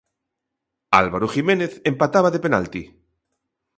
[1.01, 2.83] Álvaro Jiménez empataba de penalti.